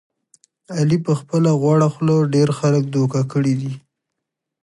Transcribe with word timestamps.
علي 0.77 0.97
په 1.05 1.13
خپله 1.19 1.49
غوړه 1.61 1.87
خوله 1.93 2.15
ډېر 2.35 2.49
خلک 2.59 2.83
دوکه 2.95 3.21
کړي 3.31 3.53
دي. 3.61 3.73